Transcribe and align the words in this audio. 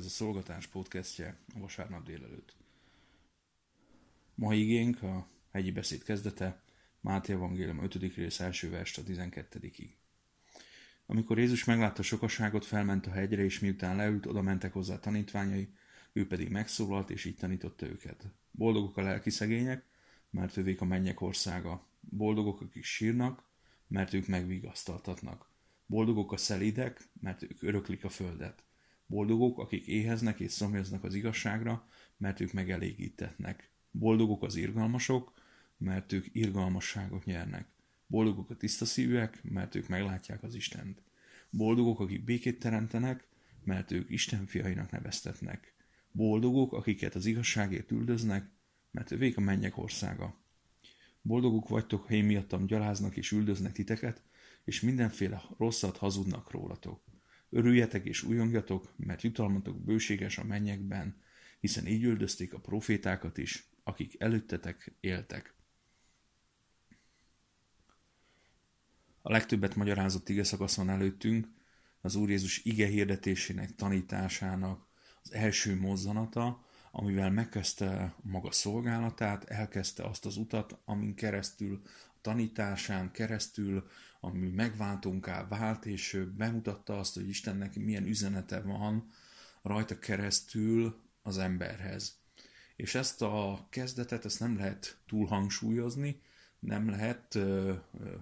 Ez 0.00 0.06
a 0.06 0.08
Szolgatás 0.08 0.66
podcastje 0.66 1.38
a 1.54 1.58
vasárnap 1.58 2.04
délelőtt. 2.04 2.56
Ma 4.34 4.54
igénk 4.54 5.02
a 5.02 5.28
hegyi 5.50 5.70
beszéd 5.70 6.02
kezdete, 6.02 6.62
Máté 7.00 7.32
Evangélium 7.32 7.82
5. 7.82 7.94
rész 7.94 8.40
első 8.40 8.70
verst 8.70 8.98
a 8.98 9.02
12-ig. 9.02 9.90
Amikor 11.06 11.38
Jézus 11.38 11.64
meglátta 11.64 12.02
sokaságot, 12.02 12.64
felment 12.64 13.06
a 13.06 13.10
hegyre, 13.10 13.42
és 13.42 13.58
miután 13.58 13.96
leült, 13.96 14.26
oda 14.26 14.42
mentek 14.42 14.72
hozzá 14.72 14.98
tanítványai, 14.98 15.74
ő 16.12 16.26
pedig 16.26 16.48
megszólalt, 16.50 17.10
és 17.10 17.24
így 17.24 17.36
tanította 17.36 17.86
őket. 17.86 18.26
Boldogok 18.50 18.96
a 18.96 19.02
lelki 19.02 19.30
szegények, 19.30 19.84
mert 20.30 20.56
ővék 20.56 20.80
a 20.80 20.84
mennyek 20.84 21.20
országa. 21.20 21.86
Boldogok, 22.00 22.60
akik 22.60 22.84
sírnak, 22.84 23.44
mert 23.86 24.12
ők 24.12 24.26
megvigasztaltatnak. 24.26 25.50
Boldogok 25.86 26.32
a 26.32 26.36
szelídek, 26.36 27.08
mert 27.20 27.42
ők 27.42 27.62
öröklik 27.62 28.04
a 28.04 28.08
földet. 28.08 28.68
Boldogok, 29.10 29.58
akik 29.58 29.86
éheznek 29.86 30.40
és 30.40 30.52
szomjaznak 30.52 31.04
az 31.04 31.14
igazságra, 31.14 31.88
mert 32.16 32.40
ők 32.40 32.52
megelégítetnek. 32.52 33.70
Boldogok 33.90 34.42
az 34.42 34.56
irgalmasok, 34.56 35.32
mert 35.78 36.12
ők 36.12 36.26
irgalmasságot 36.32 37.24
nyernek. 37.24 37.66
Boldogok 38.06 38.50
a 38.50 38.56
tiszta 38.56 38.84
szívűek, 38.84 39.40
mert 39.42 39.74
ők 39.74 39.88
meglátják 39.88 40.42
az 40.42 40.54
Istent. 40.54 41.02
Boldogok, 41.50 42.00
akik 42.00 42.24
békét 42.24 42.58
teremtenek, 42.58 43.28
mert 43.64 43.90
ők 43.90 44.10
Isten 44.10 44.46
fiainak 44.46 44.90
neveztetnek. 44.90 45.74
Boldogok, 46.12 46.72
akiket 46.72 47.14
az 47.14 47.26
igazságért 47.26 47.90
üldöznek, 47.90 48.50
mert 48.90 49.10
ővék 49.10 49.36
a 49.36 49.40
mennyek 49.40 49.76
országa. 49.76 50.40
Boldogok 51.22 51.68
vagytok, 51.68 52.06
ha 52.06 52.14
én 52.14 52.24
miattam 52.24 52.66
gyaláznak 52.66 53.16
és 53.16 53.30
üldöznek 53.30 53.72
titeket, 53.72 54.22
és 54.64 54.80
mindenféle 54.80 55.42
rosszat 55.58 55.96
hazudnak 55.96 56.50
rólatok. 56.50 57.10
Örüljetek 57.50 58.04
és 58.04 58.22
újongjatok, 58.22 58.92
mert 58.96 59.22
jutalmatok 59.22 59.84
bőséges 59.84 60.38
a 60.38 60.44
mennyekben, 60.44 61.22
hiszen 61.60 61.86
így 61.86 62.02
üldözték 62.02 62.54
a 62.54 62.60
profétákat 62.60 63.38
is, 63.38 63.68
akik 63.84 64.20
előttetek 64.20 64.92
éltek. 65.00 65.54
A 69.22 69.30
legtöbbet 69.30 69.74
magyarázott 69.74 70.28
ige 70.28 70.44
szakasz 70.44 70.76
van 70.76 70.88
előttünk, 70.88 71.48
az 72.00 72.14
Úr 72.14 72.30
Jézus 72.30 72.64
ige 72.64 72.86
hirdetésének, 72.86 73.74
tanításának 73.74 74.86
az 75.22 75.32
első 75.32 75.80
mozzanata, 75.80 76.64
amivel 76.92 77.30
megkezdte 77.30 78.14
maga 78.22 78.52
szolgálatát, 78.52 79.44
elkezdte 79.44 80.04
azt 80.04 80.26
az 80.26 80.36
utat, 80.36 80.78
amin 80.84 81.14
keresztül, 81.14 81.82
tanításán 82.20 83.10
keresztül, 83.12 83.88
ami 84.20 84.48
megváltónká 84.48 85.46
vált, 85.48 85.86
és 85.86 86.26
bemutatta 86.36 86.98
azt, 86.98 87.14
hogy 87.14 87.28
Istennek 87.28 87.74
milyen 87.74 88.06
üzenete 88.06 88.60
van 88.60 89.10
rajta 89.62 89.98
keresztül 89.98 91.00
az 91.22 91.38
emberhez. 91.38 92.18
És 92.76 92.94
ezt 92.94 93.22
a 93.22 93.66
kezdetet, 93.70 94.24
ezt 94.24 94.40
nem 94.40 94.56
lehet 94.56 94.98
túl 95.06 95.26
hangsúlyozni, 95.26 96.22
nem 96.58 96.88
lehet 96.88 97.34
ö, 97.34 97.74
ö, 98.00 98.14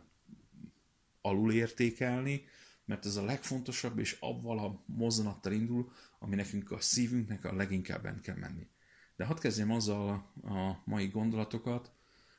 alulértékelni, 1.21 2.45
mert 2.85 3.07
ez 3.07 3.17
a 3.17 3.25
legfontosabb, 3.25 3.99
és 3.99 4.17
avval 4.21 4.59
a 4.59 4.83
mozzanattal 4.87 5.53
indul, 5.53 5.93
ami 6.19 6.35
nekünk 6.35 6.71
a 6.71 6.81
szívünknek 6.81 7.45
a 7.45 7.55
leginkább 7.55 8.03
bent 8.03 8.21
kell 8.21 8.37
menni. 8.37 8.69
De 9.17 9.25
hadd 9.25 9.41
kezdjem 9.41 9.71
azzal 9.71 10.11
a 10.43 10.83
mai 10.85 11.07
gondolatokat, 11.07 11.93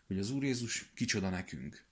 hogy 0.09 0.20
az 0.20 0.30
Úr 0.30 0.44
Jézus 0.44 0.92
kicsoda 0.94 1.30
nekünk. 1.30 1.86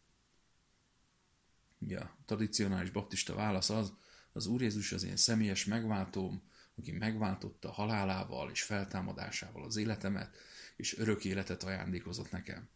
Ugye 1.79 1.99
a 1.99 2.15
tradicionális 2.25 2.89
baptista 2.89 3.35
válasz 3.35 3.69
az, 3.69 3.93
az 4.31 4.45
Úr 4.47 4.61
Jézus 4.61 4.91
az 4.91 5.03
én 5.03 5.15
személyes 5.15 5.65
megváltóm, 5.65 6.41
aki 6.77 6.91
megváltotta 6.91 7.71
halálával 7.71 8.51
és 8.51 8.61
feltámadásával 8.61 9.63
az 9.63 9.75
életemet, 9.75 10.35
és 10.75 10.97
örök 10.97 11.25
életet 11.25 11.63
ajándékozott 11.63 12.31
nekem. 12.31 12.69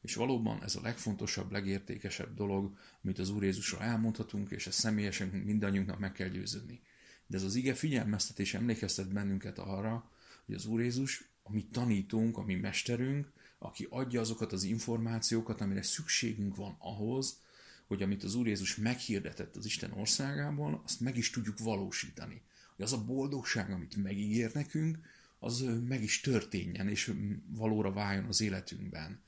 És 0.00 0.14
valóban 0.14 0.62
ez 0.62 0.76
a 0.76 0.80
legfontosabb, 0.80 1.50
legértékesebb 1.50 2.34
dolog, 2.34 2.78
amit 3.02 3.18
az 3.18 3.28
Úr 3.30 3.42
Jézusról 3.42 3.82
elmondhatunk, 3.82 4.50
és 4.50 4.66
ezt 4.66 4.78
személyesen 4.78 5.28
mindannyiunknak 5.28 5.98
meg 5.98 6.12
kell 6.12 6.28
győződni. 6.28 6.82
De 7.26 7.36
ez 7.36 7.42
az 7.42 7.54
ige 7.54 7.74
figyelmeztetés 7.74 8.54
emlékeztet 8.54 9.12
bennünket 9.12 9.58
arra, 9.58 10.10
hogy 10.46 10.54
az 10.54 10.66
Úr 10.66 10.80
Jézus, 10.80 11.30
ami 11.42 11.66
tanítunk, 11.66 12.36
ami 12.36 12.54
mesterünk, 12.54 13.32
aki 13.58 13.86
adja 13.90 14.20
azokat 14.20 14.52
az 14.52 14.62
információkat, 14.62 15.60
amire 15.60 15.82
szükségünk 15.82 16.56
van 16.56 16.76
ahhoz, 16.78 17.40
hogy 17.86 18.02
amit 18.02 18.24
az 18.24 18.34
Úr 18.34 18.46
Jézus 18.46 18.76
meghirdetett 18.76 19.56
az 19.56 19.64
Isten 19.64 19.92
országában, 19.92 20.80
azt 20.84 21.00
meg 21.00 21.16
is 21.16 21.30
tudjuk 21.30 21.58
valósítani. 21.58 22.42
Hogy 22.76 22.84
az 22.84 22.92
a 22.92 23.04
boldogság, 23.04 23.70
amit 23.70 23.96
megígér 23.96 24.54
nekünk, 24.54 24.98
az 25.38 25.64
meg 25.88 26.02
is 26.02 26.20
történjen, 26.20 26.88
és 26.88 27.14
valóra 27.46 27.92
váljon 27.92 28.24
az 28.24 28.40
életünkben. 28.40 29.20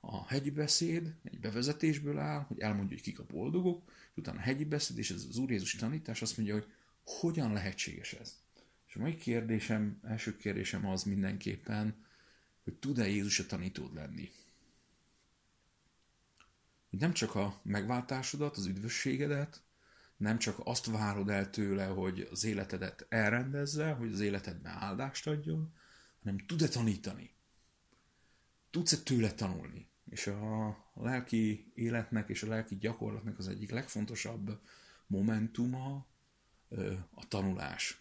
A 0.00 0.26
hegyi 0.26 0.50
beszéd 0.50 1.14
egy 1.22 1.40
bevezetésből 1.40 2.18
áll, 2.18 2.40
hogy 2.40 2.58
elmondja, 2.58 2.96
hogy 2.96 3.04
kik 3.04 3.18
a 3.18 3.24
boldogok, 3.24 3.92
és 4.10 4.16
utána 4.16 4.38
a 4.38 4.42
hegyi 4.42 4.64
beszéd 4.64 4.98
és 4.98 5.10
ez 5.10 5.26
az 5.28 5.36
Úr 5.36 5.50
Jézus 5.50 5.74
tanítás 5.74 6.22
azt 6.22 6.36
mondja, 6.36 6.54
hogy 6.54 6.66
hogyan 7.04 7.52
lehetséges 7.52 8.12
ez. 8.12 8.36
És 8.88 8.94
a 8.94 8.98
mai 8.98 9.14
kérdésem, 9.14 10.00
első 10.02 10.36
kérdésem 10.36 10.86
az 10.86 11.02
mindenképpen, 11.02 12.05
hogy 12.66 12.74
tud-e 12.74 13.08
Jézus 13.08 13.38
a 13.38 13.46
tanítód 13.46 13.94
lenni? 13.94 14.30
Hogy 16.90 16.98
nem 16.98 17.12
csak 17.12 17.34
a 17.34 17.60
megváltásodat, 17.62 18.56
az 18.56 18.66
üdvösségedet, 18.66 19.62
nem 20.16 20.38
csak 20.38 20.56
azt 20.64 20.86
várod 20.86 21.28
el 21.28 21.50
tőle, 21.50 21.86
hogy 21.86 22.28
az 22.30 22.44
életedet 22.44 23.06
elrendezze, 23.08 23.92
hogy 23.92 24.12
az 24.12 24.20
életedben 24.20 24.72
áldást 24.72 25.26
adjon, 25.26 25.74
hanem 26.22 26.38
tud-e 26.38 26.68
tanítani? 26.68 27.30
Tudsz-e 28.70 28.96
tőle 28.96 29.32
tanulni? 29.32 29.88
És 30.10 30.26
a 30.26 30.76
lelki 30.94 31.72
életnek 31.74 32.28
és 32.28 32.42
a 32.42 32.48
lelki 32.48 32.76
gyakorlatnak 32.76 33.38
az 33.38 33.48
egyik 33.48 33.70
legfontosabb 33.70 34.60
momentuma 35.06 36.06
a 37.10 37.28
tanulás. 37.28 38.00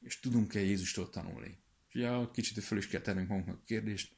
És 0.00 0.20
tudunk-e 0.20 0.60
Jézustól 0.60 1.10
tanulni? 1.10 1.62
Ugye 1.94 2.10
kicsit 2.32 2.64
föl 2.64 2.78
is 2.78 2.86
kell 2.86 3.00
tennünk 3.00 3.28
magunknak 3.28 3.56
a 3.56 3.64
kérdést, 3.64 4.14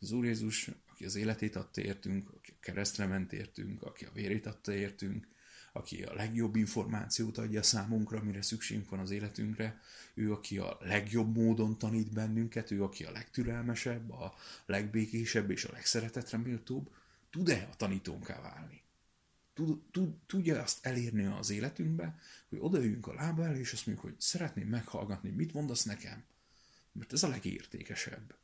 az 0.00 0.12
Úr 0.12 0.24
Jézus, 0.24 0.70
aki 0.90 1.04
az 1.04 1.14
életét 1.14 1.56
adta 1.56 1.80
értünk, 1.80 2.30
aki 2.30 2.50
a 2.50 2.60
keresztre 2.60 3.06
ment 3.06 3.32
értünk, 3.32 3.82
aki 3.82 4.04
a 4.04 4.12
vérét 4.12 4.46
adta 4.46 4.72
értünk, 4.72 5.28
aki 5.72 6.02
a 6.02 6.14
legjobb 6.14 6.56
információt 6.56 7.38
adja 7.38 7.62
számunkra, 7.62 8.18
amire 8.18 8.42
szükségünk 8.42 8.88
van 8.88 9.00
az 9.00 9.10
életünkre, 9.10 9.80
ő, 10.14 10.32
aki 10.32 10.58
a 10.58 10.78
legjobb 10.80 11.36
módon 11.36 11.78
tanít 11.78 12.12
bennünket, 12.12 12.70
ő, 12.70 12.82
aki 12.82 13.04
a 13.04 13.10
legtürelmesebb, 13.10 14.10
a 14.10 14.34
legbékésebb 14.66 15.50
és 15.50 15.64
a 15.64 15.72
legszeretetre 15.72 16.38
méltóbb, 16.38 16.90
tud-e 17.30 17.68
a 17.72 17.76
tanítónká 17.76 18.40
válni? 18.40 18.82
Tud, 19.54 19.80
tud, 19.90 20.14
tudja 20.26 20.62
azt 20.62 20.86
elérni 20.86 21.24
az 21.24 21.50
életünkbe, 21.50 22.18
hogy 22.48 22.58
odaüljünk 22.60 23.06
a 23.06 23.14
lába 23.14 23.44
elé, 23.44 23.58
és 23.58 23.72
azt 23.72 23.86
mondjuk, 23.86 24.06
hogy 24.06 24.20
szeretném 24.20 24.68
meghallgatni, 24.68 25.30
mit 25.30 25.52
mondasz 25.52 25.84
nekem? 25.84 26.24
Mert 27.00 27.12
ez 27.12 27.22
a 27.22 27.28
legértékesebb. 27.28 28.34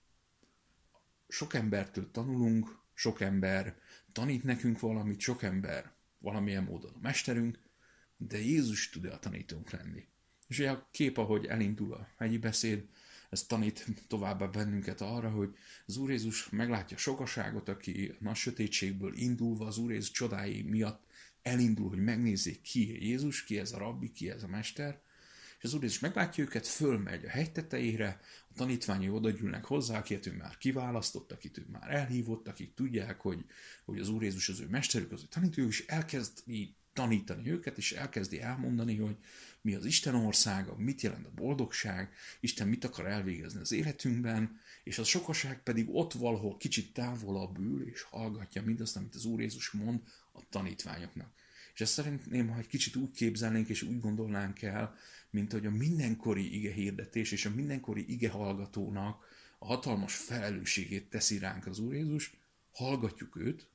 Sok 1.29 1.55
embertől 1.55 2.11
tanulunk, 2.11 2.79
sok 2.95 3.21
ember 3.21 3.79
tanít 4.13 4.43
nekünk 4.43 4.81
valamit, 4.81 5.21
sok 5.21 5.43
ember 5.43 5.93
valamilyen 6.19 6.65
módon 6.65 6.93
a 6.95 6.99
mesterünk, 7.01 7.59
de 8.17 8.39
Jézus 8.39 8.91
tud-e 8.91 9.13
a 9.13 9.19
tanítónk 9.19 9.71
lenni? 9.71 10.09
És 10.49 10.59
ugye 10.59 10.71
a 10.71 10.89
kép, 10.91 11.17
ahogy 11.17 11.47
elindul 11.47 11.93
a 11.93 12.09
hegyi 12.19 12.39
beszéd, 12.39 12.89
ez 13.31 13.47
tanít 13.47 13.87
továbbá 14.09 14.47
bennünket 14.47 15.01
arra, 15.01 15.31
hogy 15.31 15.57
az 15.87 15.97
Úr 15.97 16.11
Jézus 16.11 16.49
meglátja 16.49 16.97
sokaságot, 16.97 17.69
aki 17.69 18.09
a 18.09 18.17
nagy 18.19 18.37
sötétségből 18.37 19.17
indulva 19.17 19.67
az 19.67 19.79
Úr 19.79 19.91
Jézus 19.91 20.11
csodái 20.11 20.63
miatt 20.63 21.07
elindul, 21.43 21.89
hogy 21.89 22.03
megnézzék 22.03 22.61
ki 22.61 23.07
Jézus, 23.07 23.45
ki 23.45 23.59
ez 23.59 23.73
a 23.73 23.79
rabbi, 23.79 24.13
ki 24.13 24.31
ez 24.31 24.43
a 24.43 24.49
mester, 24.49 25.01
az 25.67 25.75
Úr 25.75 25.83
Jézus 25.83 25.99
meglátja 25.99 26.45
őket, 26.45 26.67
fölmegy 26.67 27.25
a 27.25 27.29
hegy 27.29 27.53
tetejére, 27.53 28.21
a 28.49 28.55
tanítványai 28.55 29.09
odagyűlnek 29.09 29.65
hozzá, 29.65 29.99
akit 29.99 30.27
ő 30.27 30.33
már 30.33 30.59
kiválasztott, 30.59 31.33
akit 31.33 31.59
ő 31.59 31.67
már 31.71 31.95
elhívott, 31.95 32.49
akik 32.49 32.75
tudják, 32.75 33.21
hogy, 33.21 33.45
hogy 33.85 33.99
az 33.99 34.09
Úr 34.09 34.23
Jézus 34.23 34.49
az 34.49 34.61
ő 34.61 34.67
mesterük, 34.69 35.13
az 35.13 35.23
ő 35.23 35.27
tanító, 35.27 35.67
és 35.67 35.85
elkezdi 35.87 36.75
tanítani 36.93 37.51
őket, 37.51 37.79
és 37.79 37.93
elkezdi 37.93 38.41
elmondani, 38.41 38.97
hogy 38.97 39.17
mi 39.61 39.75
az 39.75 39.85
Isten 39.85 40.15
országa, 40.15 40.77
mit 40.77 41.01
jelent 41.01 41.27
a 41.27 41.35
boldogság, 41.35 42.13
Isten 42.41 42.69
mit 42.69 42.85
akar 42.85 43.07
elvégezni 43.07 43.61
az 43.61 43.73
életünkben, 43.73 44.61
és 44.85 44.99
a 44.99 45.05
sokaság 45.05 45.63
pedig 45.63 45.89
ott 45.91 46.13
valahol 46.13 46.57
kicsit 46.57 46.93
távolabb 46.93 47.59
ül, 47.59 47.89
és 47.89 48.03
hallgatja 48.03 48.63
mindazt, 48.63 48.97
amit 48.97 49.15
az 49.15 49.25
Úr 49.25 49.41
Jézus 49.41 49.71
mond 49.71 50.01
a 50.33 50.41
tanítványoknak. 50.51 51.31
És 51.75 51.81
ezt 51.81 51.93
szeretném, 51.93 52.49
ha 52.49 52.59
egy 52.59 52.67
kicsit 52.67 52.97
úgy 52.97 53.11
képzelnénk 53.11 53.69
és 53.69 53.83
úgy 53.83 54.01
gondolnánk 54.01 54.63
el, 54.63 54.97
mint 55.37 55.53
hogy 55.53 55.67
a 55.67 55.71
mindenkori 55.71 56.55
ige 56.55 56.73
hirdetés 56.73 57.33
és 57.33 57.45
a 57.45 57.51
mindenkori 57.51 58.13
ige 58.13 58.31
hallgatónak 58.31 59.25
a 59.59 59.67
hatalmas 59.67 60.17
felelősségét 60.17 61.11
teszi 61.11 61.39
ránk 61.39 61.67
az 61.67 61.79
Úr 61.79 61.95
Jézus, 61.95 62.37
hallgatjuk 62.73 63.37
őt, 63.37 63.69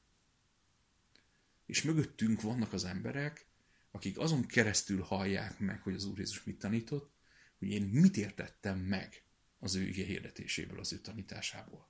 és 1.66 1.81
mögöttünk 1.81 2.42
vannak 2.42 2.74
az 2.74 2.84
emberek, 2.84 3.46
akik 3.92 4.18
azon 4.18 4.46
keresztül 4.46 5.02
hallják 5.02 5.60
meg, 5.60 5.81
hogy 5.81 5.94
az 5.94 6.06
Úr 6.06 6.18
Jézus 6.18 6.44
mit 6.44 6.60
tanított, 6.60 7.12
hogy 7.60 7.69
én 7.69 7.81
mit 7.81 8.18
értettem 8.18 8.80
meg 8.80 9.24
az 9.60 9.75
ő 9.75 9.88
ige 9.88 10.06
hirdetéséből, 10.06 10.80
az 10.80 10.94
ő 10.94 10.98
tanításából. 10.98 11.90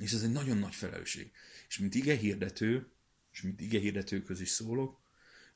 És 0.00 0.12
ez 0.12 0.22
egy 0.22 0.32
nagyon 0.32 0.58
nagy 0.58 0.74
felelősség. 0.74 1.32
És 1.68 1.78
mint 1.78 1.94
ige 1.94 2.16
hirdető, 2.16 2.92
és 3.32 3.42
mint 3.42 3.60
ige 3.60 3.78
hirdető 3.78 4.22
közé 4.22 4.44
szólok, 4.44 5.00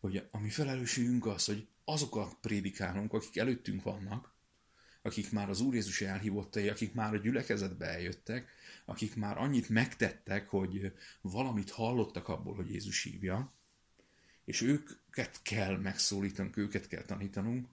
hogy 0.04 0.28
a 0.30 0.38
mi 0.38 0.48
felelősségünk 0.48 1.26
az, 1.26 1.44
hogy 1.44 1.66
azokat 1.84 2.36
prédikálunk, 2.40 3.12
akik 3.12 3.36
előttünk 3.36 3.82
vannak, 3.82 4.34
akik 5.02 5.32
már 5.32 5.48
az 5.48 5.60
Úr 5.60 5.74
Jézus 5.74 6.00
elhívottai, 6.00 6.68
akik 6.68 6.94
már 6.94 7.14
a 7.14 7.18
gyülekezetbe 7.18 7.86
eljöttek, 7.86 8.50
akik 8.84 9.16
már 9.16 9.38
annyit 9.38 9.68
megtettek, 9.68 10.48
hogy 10.48 10.92
valamit 11.20 11.70
hallottak 11.70 12.28
abból, 12.28 12.54
hogy 12.54 12.70
Jézus 12.70 13.02
hívja, 13.02 13.52
és 14.44 14.60
őket 14.60 15.42
kell 15.42 15.76
megszólítanunk, 15.76 16.56
őket 16.56 16.88
kell 16.88 17.02
tanítanunk, 17.02 17.68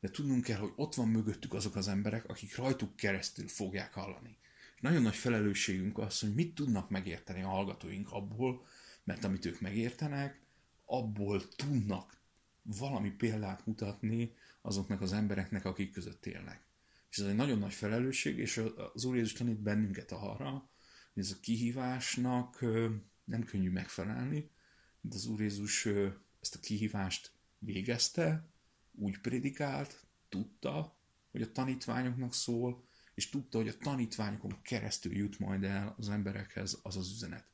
de 0.00 0.10
tudnunk 0.10 0.44
kell, 0.44 0.58
hogy 0.58 0.72
ott 0.76 0.94
van 0.94 1.08
mögöttük 1.08 1.54
azok 1.54 1.76
az 1.76 1.88
emberek, 1.88 2.28
akik 2.28 2.56
rajtuk 2.56 2.96
keresztül 2.96 3.48
fogják 3.48 3.92
hallani. 3.92 4.36
Nagyon 4.80 5.02
nagy 5.02 5.16
felelősségünk 5.16 5.98
az, 5.98 6.20
hogy 6.20 6.34
mit 6.34 6.54
tudnak 6.54 6.90
megérteni 6.90 7.42
a 7.42 7.48
hallgatóink 7.48 8.12
abból, 8.12 8.66
mert 9.04 9.24
amit 9.24 9.44
ők 9.44 9.60
megértenek, 9.60 10.46
abból 10.90 11.48
tudnak 11.48 12.18
valami 12.62 13.10
példát 13.10 13.66
mutatni 13.66 14.34
azoknak 14.62 15.00
az 15.00 15.12
embereknek, 15.12 15.64
akik 15.64 15.92
között 15.92 16.26
élnek. 16.26 16.66
És 17.10 17.18
ez 17.18 17.26
egy 17.26 17.34
nagyon 17.34 17.58
nagy 17.58 17.74
felelősség, 17.74 18.38
és 18.38 18.62
az 18.94 19.04
Úr 19.04 19.14
Jézus 19.14 19.32
tanít 19.32 19.60
bennünket 19.60 20.12
arra, 20.12 20.70
hogy 21.14 21.22
ez 21.22 21.30
a 21.30 21.40
kihívásnak 21.40 22.60
nem 23.24 23.44
könnyű 23.44 23.70
megfelelni, 23.70 24.50
de 25.00 25.14
az 25.14 25.26
Úr 25.26 25.40
Jézus 25.40 25.86
ezt 26.40 26.54
a 26.54 26.60
kihívást 26.60 27.32
végezte, 27.58 28.48
úgy 28.92 29.20
prédikált, 29.20 30.06
tudta, 30.28 30.98
hogy 31.30 31.42
a 31.42 31.52
tanítványoknak 31.52 32.34
szól, 32.34 32.84
és 33.14 33.28
tudta, 33.28 33.58
hogy 33.58 33.68
a 33.68 33.76
tanítványokon 33.76 34.62
keresztül 34.62 35.16
jut 35.16 35.38
majd 35.38 35.64
el 35.64 35.94
az 35.98 36.08
emberekhez 36.08 36.78
az 36.82 36.96
az 36.96 37.10
üzenet. 37.10 37.47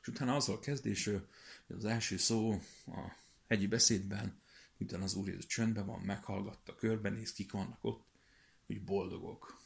És 0.00 0.08
utána 0.08 0.34
azzal 0.34 0.58
kezdés, 0.58 1.04
hogy 1.04 1.26
az 1.68 1.84
első 1.84 2.16
szó 2.16 2.60
a 2.86 3.16
hegyi 3.48 3.66
beszédben, 3.66 4.40
miután 4.76 5.02
az 5.02 5.14
Úr 5.14 5.28
Jézus 5.28 5.46
csöndben 5.46 5.86
van, 5.86 6.00
meghallgatta, 6.00 6.74
körbenéz, 6.74 7.32
kik 7.32 7.52
vannak 7.52 7.84
ott, 7.84 8.06
hogy 8.66 8.84
boldogok. 8.84 9.60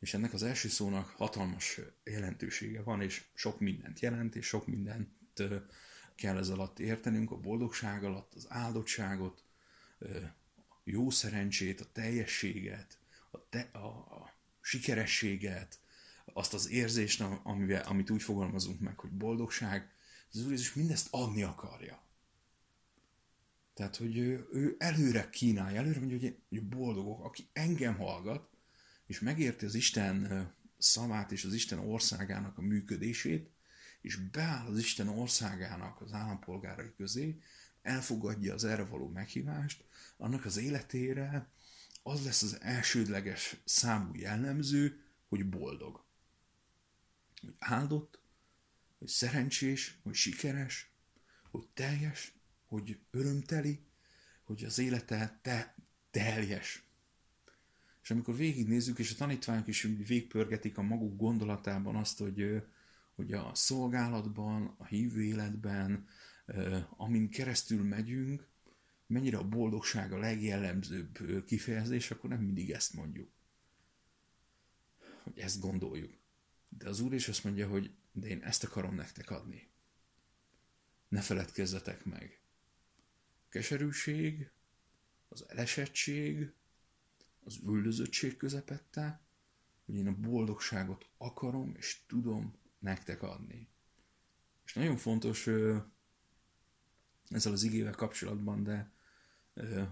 És 0.00 0.14
ennek 0.14 0.32
az 0.32 0.42
első 0.42 0.68
szónak 0.68 1.08
hatalmas 1.08 1.80
jelentősége 2.04 2.82
van, 2.82 3.02
és 3.02 3.24
sok 3.34 3.60
mindent 3.60 4.00
jelent, 4.00 4.36
és 4.36 4.46
sok 4.46 4.66
mindent 4.66 5.10
kell 6.14 6.36
ez 6.36 6.48
alatt 6.48 6.78
értenünk, 6.78 7.30
a 7.30 7.36
boldogság 7.36 8.04
alatt, 8.04 8.34
az 8.34 8.46
áldottságot, 8.48 9.44
jó 10.84 11.10
szerencsét, 11.10 11.80
a 11.80 11.92
teljességet, 11.92 12.98
a, 13.30 13.48
te, 13.48 13.68
a, 13.72 13.86
a 13.86 14.34
sikerességet, 14.60 15.78
azt 16.34 16.54
az 16.54 16.70
érzést, 16.70 17.24
amivel, 17.42 17.82
amit 17.82 18.10
úgy 18.10 18.22
fogalmazunk 18.22 18.80
meg, 18.80 18.98
hogy 18.98 19.10
boldogság, 19.10 19.90
az 20.32 20.44
Úr 20.44 20.50
Jézus 20.50 20.74
mindezt 20.74 21.08
adni 21.10 21.42
akarja. 21.42 22.02
Tehát, 23.74 23.96
hogy 23.96 24.18
ő, 24.18 24.48
ő 24.52 24.76
előre 24.78 25.30
kínálja, 25.30 25.80
előre 25.80 25.98
mondja, 25.98 26.18
hogy, 26.18 26.36
hogy 26.48 26.68
boldogok, 26.68 27.24
aki 27.24 27.48
engem 27.52 27.96
hallgat, 27.96 28.48
és 29.06 29.20
megérti 29.20 29.64
az 29.64 29.74
Isten 29.74 30.50
szavát 30.78 31.32
és 31.32 31.44
az 31.44 31.54
Isten 31.54 31.78
országának 31.78 32.58
a 32.58 32.62
működését, 32.62 33.50
és 34.00 34.16
beáll 34.16 34.66
az 34.66 34.78
Isten 34.78 35.08
országának 35.08 36.00
az 36.00 36.12
állampolgárai 36.12 36.92
közé, 36.96 37.40
elfogadja 37.82 38.54
az 38.54 38.64
erre 38.64 38.84
való 38.84 39.08
meghívást, 39.08 39.84
annak 40.16 40.44
az 40.44 40.56
életére 40.56 41.50
az 42.02 42.24
lesz 42.24 42.42
az 42.42 42.58
elsődleges 42.60 43.56
számú 43.64 44.14
jellemző, 44.14 45.00
hogy 45.28 45.48
boldog. 45.48 46.04
Hogy 47.42 47.54
áldott, 47.58 48.20
hogy 48.98 49.08
szerencsés, 49.08 49.98
hogy 50.02 50.14
sikeres, 50.14 50.90
hogy 51.50 51.66
teljes, 51.74 52.34
hogy 52.66 52.98
örömteli, 53.10 53.80
hogy 54.44 54.64
az 54.64 54.78
élete 54.78 55.38
te 55.42 55.74
teljes. 56.10 56.86
És 58.02 58.10
amikor 58.10 58.36
végignézzük, 58.36 58.98
és 58.98 59.12
a 59.12 59.16
tanítványok 59.16 59.66
is 59.66 59.82
végpörgetik 59.82 60.78
a 60.78 60.82
maguk 60.82 61.16
gondolatában 61.16 61.96
azt, 61.96 62.18
hogy, 62.18 62.62
hogy 63.14 63.32
a 63.32 63.54
szolgálatban, 63.54 64.74
a 64.78 64.86
hívő 64.86 65.22
életben, 65.22 66.08
amin 66.96 67.30
keresztül 67.30 67.84
megyünk, 67.84 68.48
mennyire 69.06 69.36
a 69.36 69.48
boldogság 69.48 70.12
a 70.12 70.18
legjellemzőbb 70.18 71.44
kifejezés, 71.44 72.10
akkor 72.10 72.30
nem 72.30 72.40
mindig 72.40 72.70
ezt 72.70 72.94
mondjuk. 72.94 73.30
Hogy 75.22 75.38
ezt 75.38 75.60
gondoljuk. 75.60 76.21
De 76.78 76.88
az 76.88 77.00
Úr 77.00 77.14
is 77.14 77.28
azt 77.28 77.44
mondja, 77.44 77.68
hogy 77.68 77.94
de 78.12 78.26
én 78.26 78.42
ezt 78.42 78.64
akarom 78.64 78.94
nektek 78.94 79.30
adni. 79.30 79.70
Ne 81.08 81.20
feledkezzetek 81.20 82.04
meg. 82.04 82.40
A 83.44 83.48
keserűség, 83.48 84.50
az 85.28 85.44
elesettség, 85.48 86.52
az 87.44 87.58
üldözöttség 87.64 88.36
közepette, 88.36 89.20
hogy 89.84 89.94
én 89.94 90.06
a 90.06 90.14
boldogságot 90.14 91.06
akarom 91.16 91.74
és 91.76 92.02
tudom 92.06 92.54
nektek 92.78 93.22
adni. 93.22 93.68
És 94.64 94.74
nagyon 94.74 94.96
fontos 94.96 95.46
ezzel 97.28 97.52
az 97.52 97.62
igével 97.62 97.94
kapcsolatban, 97.94 98.62
de 98.62 98.92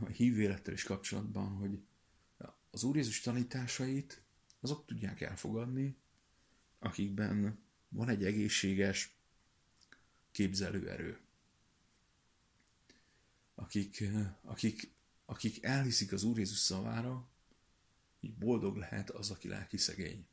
a 0.01 0.07
hívvélettel 0.07 0.73
is 0.73 0.83
kapcsolatban, 0.83 1.49
hogy 1.49 1.83
az 2.71 2.83
Úr 2.83 2.97
Jézus 2.97 3.21
tanításait 3.21 4.23
azok 4.61 4.87
tudják 4.87 5.21
elfogadni, 5.21 5.97
akikben 6.81 7.59
van 7.89 8.09
egy 8.09 8.25
egészséges 8.25 9.17
képzelőerő. 10.31 11.21
Akik, 13.55 14.05
akik, 14.43 14.93
akik 15.25 15.63
elhiszik 15.65 16.13
az 16.13 16.23
Úr 16.23 16.39
Jézus 16.39 16.59
szavára, 16.59 17.29
hogy 18.21 18.35
boldog 18.35 18.77
lehet 18.77 19.11
az, 19.11 19.31
aki 19.31 19.49
lelki 19.49 19.77
szegény. 19.77 20.27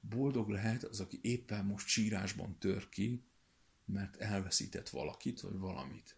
Boldog 0.00 0.48
lehet 0.48 0.82
az, 0.84 1.00
aki 1.00 1.18
éppen 1.22 1.64
most 1.64 1.86
sírásban 1.86 2.58
tör 2.58 2.88
ki, 2.88 3.24
mert 3.84 4.16
elveszített 4.16 4.88
valakit, 4.88 5.40
vagy 5.40 5.58
valamit. 5.58 6.16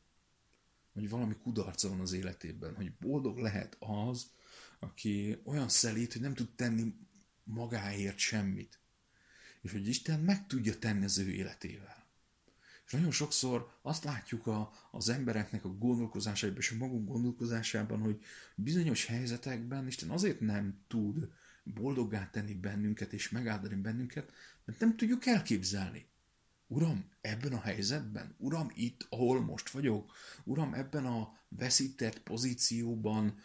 Vagy 0.93 1.09
valami 1.09 1.37
kudarca 1.37 1.89
van 1.89 2.01
az 2.01 2.13
életében. 2.13 2.75
Hogy 2.75 2.93
boldog 2.93 3.39
lehet 3.39 3.77
az, 3.79 4.31
aki 4.79 5.41
olyan 5.45 5.69
szelít, 5.69 6.13
hogy 6.13 6.23
nem 6.23 6.35
tud 6.35 6.55
tenni 6.55 6.95
magáért 7.53 8.19
semmit 8.19 8.83
és 9.63 9.73
hogy 9.73 9.89
Isten 9.89 10.21
meg 10.21 10.47
tudja 10.47 10.79
tenni 10.79 11.05
az 11.05 11.19
ő 11.19 11.31
életével. 11.31 12.07
És 12.87 12.93
nagyon 12.93 13.11
sokszor 13.11 13.79
azt 13.83 14.05
látjuk 14.05 14.47
a, 14.47 14.73
az 14.91 15.09
embereknek 15.09 15.65
a 15.65 15.77
gondolkozásaiban 15.77 16.59
és 16.59 16.71
a 16.71 16.77
magunk 16.77 17.09
gondolkozásában, 17.09 18.01
hogy 18.01 18.23
bizonyos 18.55 19.07
helyzetekben 19.07 19.87
Isten 19.87 20.11
azért 20.11 20.41
nem 20.41 20.85
tud 20.89 21.29
boldoggá 21.63 22.31
tenni 22.31 22.55
bennünket 22.55 23.13
és 23.13 23.29
megáldani 23.29 23.75
bennünket, 23.75 24.33
mert 24.65 24.81
nem 24.81 24.97
tudjuk 24.97 25.27
elképzelni. 25.27 26.11
Uram, 26.67 27.11
ebben 27.21 27.53
a 27.53 27.61
helyzetben, 27.61 28.35
Uram, 28.39 28.71
itt, 28.75 29.07
ahol 29.09 29.41
most 29.41 29.71
vagyok, 29.71 30.13
Uram, 30.45 30.75
ebben 30.75 31.07
a 31.07 31.33
veszített 31.49 32.21
pozícióban, 32.21 33.39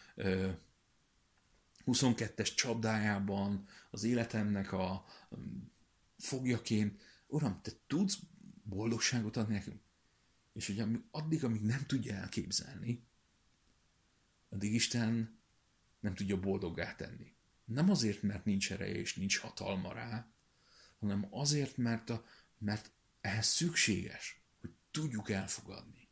22-es 1.92 2.54
csapdájában, 2.54 3.66
az 3.90 4.04
életemnek 4.04 4.72
a 4.72 5.04
fogjaként, 6.18 7.00
Uram, 7.26 7.60
te 7.62 7.70
tudsz 7.86 8.18
boldogságot 8.62 9.36
adni 9.36 9.54
nekünk? 9.54 9.80
És 10.52 10.68
ugye 10.68 10.86
addig, 11.10 11.44
amíg 11.44 11.62
nem 11.62 11.86
tudja 11.86 12.14
elképzelni, 12.14 13.06
addig 14.48 14.74
Isten 14.74 15.38
nem 16.00 16.14
tudja 16.14 16.40
boldoggá 16.40 16.94
tenni. 16.94 17.34
Nem 17.64 17.90
azért, 17.90 18.22
mert 18.22 18.44
nincs 18.44 18.72
ereje 18.72 18.94
és 18.94 19.14
nincs 19.14 19.38
hatalma 19.38 19.92
rá, 19.92 20.32
hanem 20.98 21.26
azért, 21.30 21.76
mert, 21.76 22.10
a, 22.10 22.24
mert 22.58 22.90
ehhez 23.20 23.46
szükséges, 23.46 24.42
hogy 24.60 24.70
tudjuk 24.90 25.30
elfogadni. 25.30 26.08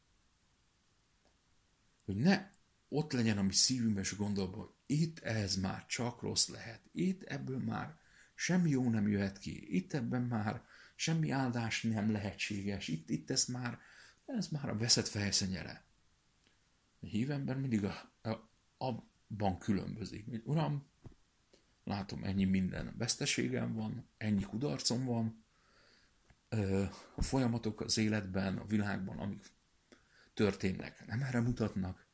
Hogy 2.05 2.17
ne 2.17 2.51
ott 2.89 3.13
legyen 3.13 3.39
a 3.39 3.43
mi 3.43 3.53
szívünkben 3.53 4.03
és 4.03 4.17
gondolban, 4.17 4.76
itt 4.87 5.19
ez 5.19 5.57
már 5.57 5.87
csak 5.87 6.23
rossz 6.23 6.49
lehet, 6.49 6.81
itt 6.93 7.23
ebből 7.23 7.59
már 7.59 7.97
semmi 8.35 8.71
jó 8.71 8.91
nem 8.91 9.09
jöhet 9.09 9.39
ki. 9.39 9.77
Itt 9.77 9.93
ebben 9.93 10.23
már 10.23 10.63
semmi 10.95 11.31
áldás 11.31 11.83
nem 11.83 12.13
lehetséges. 12.13 12.89
Itt, 12.89 13.11
itt 13.11 13.31
ez 13.31 13.45
már, 13.45 13.79
ez 14.27 14.49
már 14.49 14.69
a 14.69 14.77
veszett 14.77 15.07
fejszenyele. 15.07 15.85
A 17.01 17.07
hívember 17.07 17.57
mindig 17.57 17.85
a, 17.85 18.11
a, 18.23 18.49
abban 18.77 19.59
különbözik. 19.59 20.29
Hogy, 20.29 20.43
Uram, 20.45 20.87
látom, 21.85 22.25
ennyi 22.25 22.45
minden 22.45 22.95
veszteségem 22.99 23.75
van, 23.75 24.09
ennyi 24.17 24.43
kudarcom 24.43 25.05
van, 25.05 25.45
a 27.15 27.23
folyamatok 27.23 27.81
az 27.81 27.99
életben, 27.99 28.57
a 28.57 28.67
világban, 28.67 29.19
amik 29.19 29.45
történnek, 30.35 31.07
nem 31.07 31.23
erre 31.23 31.41
mutatnak, 31.41 32.06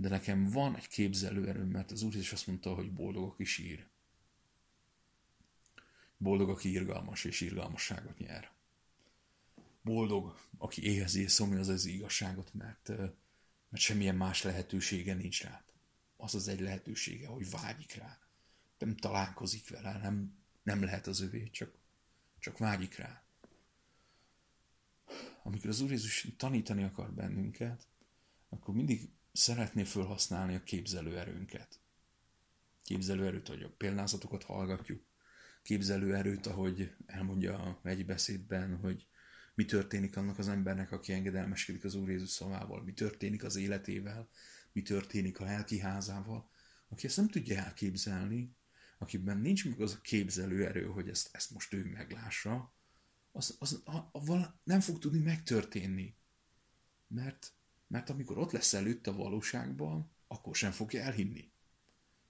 de 0.00 0.08
nekem 0.08 0.50
van 0.50 0.76
egy 0.76 0.88
képzelőerőm, 0.88 1.68
mert 1.68 1.90
az 1.90 2.02
Úr 2.02 2.14
is 2.14 2.32
azt 2.32 2.46
mondta, 2.46 2.74
hogy 2.74 2.92
boldog, 2.92 3.30
aki 3.30 3.44
sír. 3.44 3.86
Boldog, 6.16 6.48
aki 6.48 6.70
irgalmas 6.70 7.24
és 7.24 7.40
irgalmasságot 7.40 8.18
nyer. 8.18 8.50
Boldog, 9.82 10.38
aki 10.58 10.82
éhezi 10.82 11.22
és 11.22 11.32
szomja 11.32 11.58
az 11.58 11.68
az 11.68 11.84
igazságot, 11.84 12.54
mert, 12.54 12.88
mert 13.68 13.82
semmilyen 13.82 14.16
más 14.16 14.42
lehetősége 14.42 15.14
nincs 15.14 15.42
rá. 15.42 15.64
Az 16.16 16.34
az 16.34 16.48
egy 16.48 16.60
lehetősége, 16.60 17.26
hogy 17.26 17.50
vágyik 17.50 17.94
rá. 17.94 18.18
Nem 18.78 18.96
találkozik 18.96 19.68
vele, 19.68 19.98
nem, 19.98 20.38
nem 20.62 20.82
lehet 20.82 21.06
az 21.06 21.20
övé, 21.20 21.50
csak, 21.50 21.74
csak 22.38 22.58
vágyik 22.58 22.96
rá. 22.96 23.22
Amikor 25.42 25.68
az 25.70 25.80
Úr 25.80 25.90
Jézus 25.90 26.26
tanítani 26.36 26.82
akar 26.82 27.12
bennünket, 27.12 27.86
akkor 28.48 28.74
mindig 28.74 29.08
szeretné 29.32 29.84
felhasználni 29.84 30.54
a 30.54 30.62
képzelőerőnket. 30.62 31.80
Képzelőerőt, 32.82 33.48
hogy 33.48 33.62
a 33.62 33.74
példázatokat 33.76 34.42
hallgatjuk, 34.42 35.06
képzelőerőt, 35.62 36.46
ahogy 36.46 36.94
elmondja 37.06 37.80
egy 37.82 38.06
beszédben, 38.06 38.76
hogy 38.76 39.06
mi 39.54 39.64
történik 39.64 40.16
annak 40.16 40.38
az 40.38 40.48
embernek, 40.48 40.92
aki 40.92 41.12
engedelmeskedik 41.12 41.84
az 41.84 41.94
Úr 41.94 42.10
Jézus 42.10 42.30
szavával, 42.30 42.82
mi 42.82 42.92
történik 42.92 43.44
az 43.44 43.56
életével, 43.56 44.28
mi 44.72 44.82
történik 44.82 45.40
a 45.40 45.44
lelki 45.44 45.78
házával, 45.78 46.50
aki 46.88 47.06
ezt 47.06 47.16
nem 47.16 47.28
tudja 47.28 47.62
elképzelni, 47.62 48.56
akiben 48.98 49.38
nincs 49.38 49.68
meg 49.68 49.80
az 49.80 49.92
a 49.92 50.00
képzelőerő, 50.00 50.84
hogy 50.84 51.08
ezt, 51.08 51.28
ezt 51.32 51.50
most 51.50 51.74
ő 51.74 51.84
meglássa, 51.84 52.72
az, 53.32 53.56
az 53.58 53.82
a, 53.84 53.96
a, 54.32 54.60
nem 54.64 54.80
fog 54.80 54.98
tudni 54.98 55.18
megtörténni. 55.18 56.16
Mert, 57.06 57.52
mert 57.88 58.10
amikor 58.10 58.38
ott 58.38 58.52
lesz 58.52 58.72
előtt 58.74 59.06
a 59.06 59.12
valóságban, 59.12 60.10
akkor 60.26 60.56
sem 60.56 60.70
fogja 60.70 61.02
elhinni. 61.02 61.50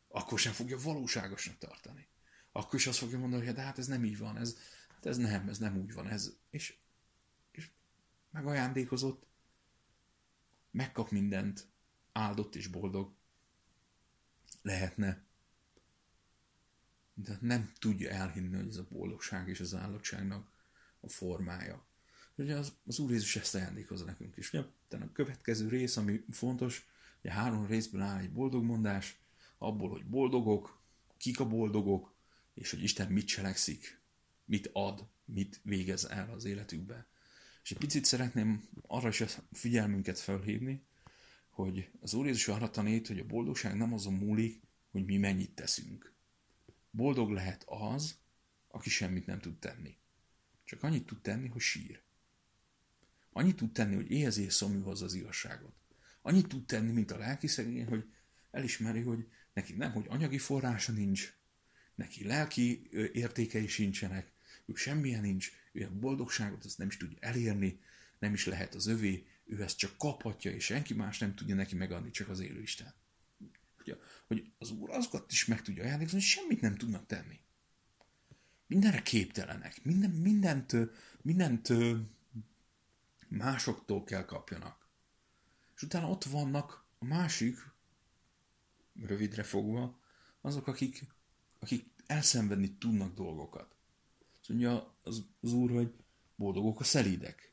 Akkor 0.08 0.38
sem 0.38 0.52
fogja 0.52 0.78
valóságosnak 0.78 1.58
tartani. 1.58 2.08
Akkor 2.52 2.74
is 2.74 2.86
azt 2.86 2.98
fogja 2.98 3.18
mondani, 3.18 3.44
hogy 3.44 3.54
de 3.54 3.60
hát 3.60 3.78
ez 3.78 3.86
nem 3.86 4.04
így 4.04 4.18
van, 4.18 4.36
ez, 4.36 4.58
hát 4.88 5.06
ez 5.06 5.16
nem, 5.16 5.48
ez 5.48 5.58
nem 5.58 5.76
úgy 5.76 5.92
van, 5.92 6.08
ez, 6.08 6.36
és, 6.50 6.78
és 7.50 7.70
megajándékozott, 8.30 9.26
megkap 10.70 11.10
mindent, 11.10 11.68
áldott 12.12 12.54
és 12.54 12.66
boldog 12.66 13.14
lehetne, 14.62 15.26
de 17.14 17.38
nem 17.40 17.72
tudja 17.78 18.10
elhinni, 18.10 18.56
hogy 18.56 18.68
ez 18.68 18.76
a 18.76 18.86
boldogság 18.90 19.48
és 19.48 19.60
az 19.60 19.74
áldottságnak 19.74 20.50
a 21.00 21.08
formája. 21.08 21.87
Ugye 22.38 22.56
az, 22.56 22.72
az 22.86 22.98
Úr 22.98 23.10
Jézus 23.10 23.36
ezt 23.36 23.54
ajándékozza 23.54 24.04
nekünk 24.04 24.36
is. 24.36 24.52
Ugye, 24.52 24.64
a 24.90 25.12
következő 25.12 25.68
rész, 25.68 25.96
ami 25.96 26.24
fontos, 26.30 26.86
ugye 27.20 27.32
három 27.32 27.66
részből 27.66 28.00
áll 28.00 28.18
egy 28.18 28.32
boldogmondás, 28.32 29.20
abból, 29.58 29.90
hogy 29.90 30.04
boldogok, 30.04 30.80
kik 31.16 31.40
a 31.40 31.48
boldogok, 31.48 32.14
és 32.54 32.70
hogy 32.70 32.82
Isten 32.82 33.12
mit 33.12 33.26
cselekszik, 33.26 34.00
mit 34.44 34.70
ad, 34.72 35.08
mit 35.24 35.60
végez 35.62 36.04
el 36.04 36.30
az 36.30 36.44
életükbe. 36.44 37.06
És 37.62 37.70
egy 37.70 37.78
picit 37.78 38.04
szeretném 38.04 38.68
arra 38.86 39.08
is 39.08 39.20
a 39.20 39.26
figyelmünket 39.52 40.18
felhívni, 40.18 40.82
hogy 41.48 41.90
az 42.00 42.14
Úr 42.14 42.26
Jézus 42.26 42.48
arra 42.48 42.70
tanít, 42.70 43.06
hogy 43.06 43.18
a 43.18 43.26
boldogság 43.26 43.76
nem 43.76 43.92
azon 43.92 44.14
múlik, 44.14 44.62
hogy 44.90 45.04
mi 45.04 45.16
mennyit 45.16 45.54
teszünk. 45.54 46.12
Boldog 46.90 47.30
lehet 47.30 47.64
az, 47.66 48.18
aki 48.68 48.90
semmit 48.90 49.26
nem 49.26 49.40
tud 49.40 49.58
tenni. 49.58 49.96
Csak 50.64 50.82
annyit 50.82 51.06
tud 51.06 51.20
tenni, 51.20 51.48
hogy 51.48 51.60
sír. 51.60 52.06
Annyit 53.32 53.56
tud 53.56 53.72
tenni, 53.72 53.94
hogy 53.94 54.10
éhezi 54.10 54.42
és 54.42 54.52
szomjú 54.52 54.82
hozza 54.82 55.04
az 55.04 55.14
igazságot. 55.14 55.72
Annyit 56.22 56.48
tud 56.48 56.66
tenni, 56.66 56.92
mint 56.92 57.10
a 57.10 57.18
lelki 57.18 57.46
szegény, 57.46 57.86
hogy 57.86 58.04
elismeri, 58.50 59.00
hogy 59.00 59.26
neki 59.52 59.72
nem, 59.72 59.92
hogy 59.92 60.06
anyagi 60.08 60.38
forrása 60.38 60.92
nincs, 60.92 61.36
neki 61.94 62.24
lelki 62.24 62.88
értékei 63.12 63.66
sincsenek, 63.66 64.32
ő 64.66 64.74
semmilyen 64.74 65.20
nincs, 65.20 65.52
ő 65.72 65.84
a 65.84 65.98
boldogságot 65.98 66.64
azt 66.64 66.78
nem 66.78 66.88
is 66.88 66.96
tudja 66.96 67.18
elérni, 67.20 67.80
nem 68.18 68.32
is 68.32 68.46
lehet 68.46 68.74
az 68.74 68.86
övé, 68.86 69.26
ő 69.44 69.62
ezt 69.62 69.78
csak 69.78 69.96
kaphatja, 69.98 70.50
és 70.50 70.64
senki 70.64 70.94
más 70.94 71.18
nem 71.18 71.34
tudja 71.34 71.54
neki 71.54 71.74
megadni, 71.74 72.10
csak 72.10 72.28
az 72.28 72.40
élő 72.40 72.60
Isten. 72.60 72.94
Hogy 74.26 74.52
az 74.58 74.70
Úr 74.70 74.90
azokat 74.90 75.32
is 75.32 75.44
meg 75.44 75.62
tudja 75.62 75.96
hogy 75.96 76.20
semmit 76.20 76.60
nem 76.60 76.76
tudnak 76.76 77.06
tenni 77.06 77.40
mindenre 78.68 79.02
képtelenek, 79.02 79.84
minden, 79.84 80.10
mindent, 80.10 80.76
mindent 81.22 81.68
másoktól 83.28 84.04
kell 84.04 84.24
kapjanak. 84.24 84.88
És 85.76 85.82
utána 85.82 86.08
ott 86.08 86.24
vannak 86.24 86.84
a 86.98 87.04
másik, 87.04 87.56
rövidre 88.94 89.42
fogva, 89.42 90.00
azok, 90.40 90.66
akik, 90.66 91.06
akik 91.58 91.90
elszenvedni 92.06 92.76
tudnak 92.76 93.14
dolgokat. 93.14 93.76
Azt 94.40 94.48
mondja 94.48 94.94
az, 95.02 95.24
az 95.40 95.52
úr, 95.52 95.70
hogy 95.70 95.94
boldogok 96.36 96.80
a 96.80 96.84
szelídek, 96.84 97.52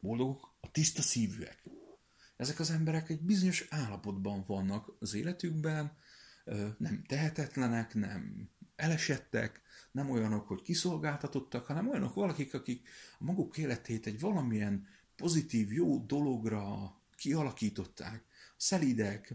boldogok 0.00 0.54
a 0.60 0.70
tiszta 0.70 1.02
szívűek. 1.02 1.62
Ezek 2.36 2.58
az 2.58 2.70
emberek 2.70 3.08
egy 3.08 3.20
bizonyos 3.20 3.66
állapotban 3.70 4.44
vannak 4.46 4.96
az 4.98 5.14
életükben, 5.14 5.96
nem 6.78 7.04
tehetetlenek, 7.06 7.94
nem 7.94 8.50
elesettek, 8.76 9.62
nem 9.92 10.10
olyanok, 10.10 10.46
hogy 10.46 10.62
kiszolgáltatottak, 10.62 11.66
hanem 11.66 11.88
olyanok 11.88 12.14
valakik, 12.14 12.54
akik 12.54 12.88
maguk 13.18 13.56
életét 13.58 14.06
egy 14.06 14.20
valamilyen 14.20 14.86
pozitív, 15.16 15.72
jó 15.72 15.98
dologra 15.98 16.96
kialakították, 17.16 18.24
szelidek, 18.56 19.34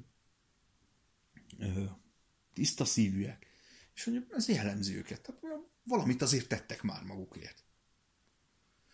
tiszta 2.53 2.86
szívűek, 2.86 3.48
és 3.94 4.06
mondjuk 4.06 4.32
ez 4.34 4.48
jellemzi 4.48 4.96
őket. 4.96 5.22
Tehát 5.22 5.41
valamit 5.84 6.22
azért 6.22 6.48
tettek 6.48 6.82
már 6.82 7.03
magukért. 7.03 7.63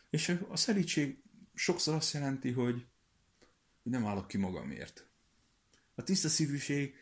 És 0.09 0.37
a 0.49 0.55
szelítség 0.55 1.23
sokszor 1.53 1.93
azt 1.93 2.13
jelenti, 2.13 2.51
hogy 2.51 2.85
nem 3.83 4.05
állok 4.05 4.27
ki 4.27 4.37
magamért. 4.37 5.07
A 5.95 6.03
tiszta 6.03 6.29
szívűség 6.29 6.95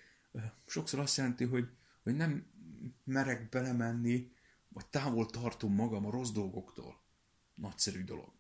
sokszor 0.66 1.00
azt 1.00 1.18
jelenti, 1.18 1.44
hogy, 1.44 1.70
hogy 2.04 2.16
nem 2.16 2.51
merek 3.04 3.50
belemenni 3.50 4.32
vagy 4.70 4.86
távol 4.86 5.26
tartom 5.26 5.74
magam 5.74 6.06
a 6.06 6.12
rossz 6.12 6.32
dolgoktól. 6.32 7.02
Nagyszerű 7.56 8.04
dolog. 8.04 8.34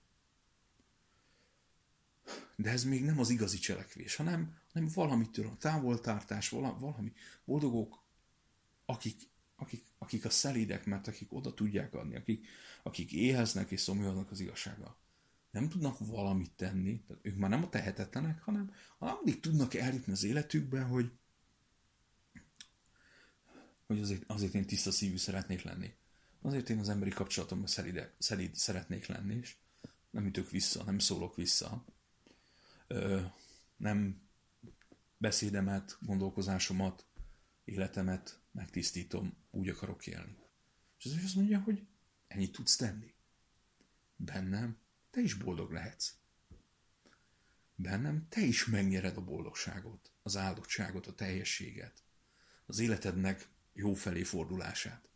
De 2.55 2.69
ez 2.69 2.83
még 2.83 3.03
nem 3.03 3.19
az 3.19 3.29
igazi 3.29 3.57
cselekvés, 3.57 4.15
hanem, 4.15 4.57
hanem 4.73 4.89
valamitől 4.93 5.47
a 5.47 5.57
távoltartás, 5.57 6.49
valami 6.49 7.13
boldogok, 7.45 8.03
akik, 8.85 9.29
akik, 9.55 9.83
akik 9.97 10.25
a 10.25 10.29
szelídek, 10.29 10.85
mert 10.85 11.07
akik 11.07 11.33
oda 11.33 11.53
tudják 11.53 11.93
adni, 11.93 12.15
akik, 12.15 12.47
akik 12.83 13.11
éheznek 13.11 13.71
és 13.71 13.79
szomjaznak 13.81 14.31
az 14.31 14.39
igazsággal. 14.39 14.97
Nem 15.51 15.69
tudnak 15.69 15.97
valamit 15.99 16.51
tenni, 16.51 17.03
tehát 17.07 17.25
ők 17.25 17.37
már 17.37 17.49
nem 17.49 17.63
a 17.63 17.69
tehetetlenek, 17.69 18.41
hanem, 18.41 18.73
hanem 18.97 19.15
addig 19.15 19.39
tudnak 19.39 19.73
eljutni 19.73 20.11
az 20.11 20.23
életükben, 20.23 20.85
hogy, 20.85 21.11
hogy 23.91 24.01
azért, 24.01 24.23
azért 24.27 24.53
én 24.53 24.65
tiszta 24.65 24.91
szívű 24.91 25.17
szeretnék 25.17 25.61
lenni. 25.61 25.93
Azért 26.41 26.69
én 26.69 26.79
az 26.79 26.89
emberi 26.89 27.09
kapcsolatomban 27.09 27.67
szelíd, 27.67 28.11
szelíd 28.17 28.55
szeretnék 28.55 29.05
lenni, 29.05 29.35
és 29.35 29.55
nem 30.09 30.25
ütök 30.25 30.49
vissza, 30.49 30.83
nem 30.83 30.99
szólok 30.99 31.35
vissza. 31.35 31.85
Ö, 32.87 33.21
nem 33.77 34.21
beszédemet, 35.17 35.97
gondolkozásomat, 36.01 37.05
életemet 37.63 38.39
megtisztítom, 38.51 39.37
úgy 39.51 39.69
akarok 39.69 40.07
élni. 40.07 40.37
És 40.99 41.05
az 41.05 41.19
azt 41.23 41.35
mondja, 41.35 41.59
hogy 41.59 41.87
ennyit 42.27 42.51
tudsz 42.51 42.75
tenni. 42.75 43.13
Bennem 44.15 44.77
te 45.09 45.21
is 45.21 45.33
boldog 45.33 45.71
lehetsz. 45.71 46.13
Bennem 47.75 48.27
te 48.29 48.41
is 48.41 48.65
megnyered 48.65 49.17
a 49.17 49.23
boldogságot, 49.23 50.11
az 50.21 50.37
áldottságot, 50.37 51.07
a 51.07 51.15
teljességet, 51.15 52.03
az 52.65 52.79
életednek 52.79 53.49
jó 53.73 53.93
felé 53.93 54.23
fordulását. 54.23 55.09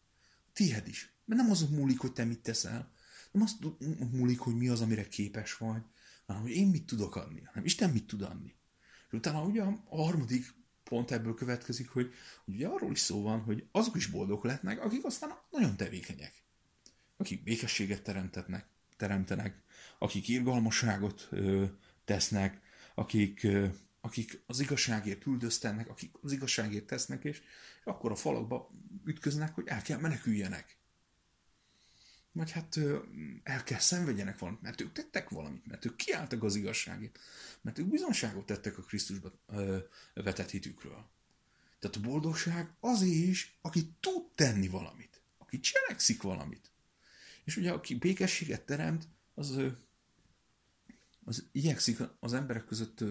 Tied 0.53 0.87
is. 0.87 1.13
Mert 1.25 1.41
nem 1.41 1.51
azon 1.51 1.69
múlik, 1.69 1.99
hogy 1.99 2.13
te 2.13 2.23
mit 2.23 2.39
teszel, 2.39 2.93
nem 3.31 3.43
azt 3.43 3.57
múlik, 4.11 4.39
hogy 4.39 4.55
mi 4.55 4.67
az, 4.67 4.81
amire 4.81 5.07
képes 5.07 5.57
vagy, 5.57 5.81
hanem 6.25 6.41
hogy 6.41 6.51
én 6.51 6.67
mit 6.67 6.85
tudok 6.85 7.15
adni, 7.15 7.41
hanem 7.43 7.65
Isten 7.65 7.89
mit 7.89 8.07
tud 8.07 8.21
adni. 8.21 8.55
És 9.07 9.13
utána 9.13 9.43
ugye 9.43 9.63
a 9.63 9.83
harmadik 9.89 10.53
pont 10.83 11.11
ebből 11.11 11.33
következik, 11.33 11.89
hogy, 11.89 12.13
hogy 12.45 12.53
ugye 12.53 12.67
arról 12.67 12.91
is 12.91 12.99
szó 12.99 13.21
van, 13.21 13.41
hogy 13.41 13.67
azok 13.71 13.95
is 13.95 14.07
boldogok 14.07 14.43
lehetnek, 14.43 14.83
akik 14.83 15.05
aztán 15.05 15.29
nagyon 15.51 15.77
tevékenyek. 15.77 16.33
Akik 17.17 17.43
békességet 17.43 18.03
teremtetnek, 18.03 18.67
teremtenek, 18.97 19.63
akik 19.99 20.27
irgalmasságot 20.27 21.27
ö, 21.31 21.65
tesznek, 22.05 22.61
akik, 22.95 23.43
ö, 23.43 23.67
akik 24.05 24.41
az 24.45 24.59
igazságért 24.59 25.25
üldöztenek, 25.25 25.89
akik 25.89 26.15
az 26.21 26.31
igazságért 26.31 26.85
tesznek, 26.85 27.23
és 27.23 27.41
akkor 27.83 28.11
a 28.11 28.15
falakba 28.15 28.71
ütköznek, 29.05 29.55
hogy 29.55 29.67
el 29.67 29.81
kell 29.81 29.99
meneküljenek. 29.99 30.77
vagy 32.31 32.51
hát 32.51 32.79
el 33.43 33.63
kell 33.63 33.79
szenvedjenek 33.79 34.37
valamit, 34.37 34.61
mert 34.61 34.81
ők 34.81 34.91
tettek 34.91 35.29
valamit, 35.29 35.65
mert 35.65 35.85
ők 35.85 35.95
kiálltak 35.95 36.43
az 36.43 36.55
igazságért, 36.55 37.19
mert 37.61 37.79
ők 37.79 37.87
bizonságot 37.87 38.45
tettek 38.45 38.77
a 38.77 38.81
Krisztusba 38.81 39.31
vetett 40.13 40.49
hitükről. 40.49 41.05
Tehát 41.79 41.95
a 41.95 41.99
boldogság 41.99 42.73
azért 42.79 43.27
is, 43.27 43.57
aki 43.61 43.93
tud 43.99 44.25
tenni 44.35 44.67
valamit, 44.67 45.21
aki 45.37 45.59
cselekszik 45.59 46.21
valamit. 46.21 46.71
És 47.43 47.57
ugye 47.57 47.71
aki 47.71 47.95
békességet 47.95 48.65
teremt, 48.65 49.07
az, 49.33 49.59
az 51.23 51.47
igyekszik 51.51 51.99
az 52.19 52.33
emberek 52.33 52.65
között 52.65 53.03